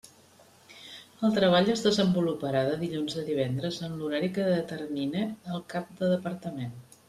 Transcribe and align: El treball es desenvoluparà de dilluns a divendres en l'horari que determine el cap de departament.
El 1.27 1.35
treball 1.35 1.69
es 1.73 1.83
desenvoluparà 1.87 2.65
de 2.69 2.79
dilluns 2.85 3.19
a 3.23 3.27
divendres 3.29 3.79
en 3.89 3.95
l'horari 4.01 4.33
que 4.39 4.49
determine 4.51 5.25
el 5.55 5.65
cap 5.77 5.97
de 6.03 6.13
departament. 6.19 6.79